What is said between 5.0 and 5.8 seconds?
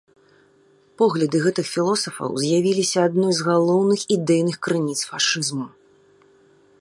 фашызму.